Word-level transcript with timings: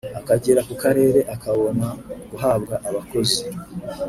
akagera 0.19 0.61
ku 0.67 0.73
karere 0.83 1.19
akabona 1.33 1.87
guhabwa 2.31 2.73
abakozi 2.89 3.41